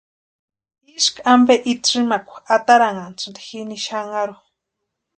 [0.97, 4.37] Ísku ampe itsïmakwa atarantʼanhasïnti jini xanharhu.